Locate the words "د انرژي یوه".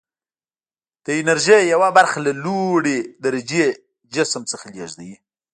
1.05-1.89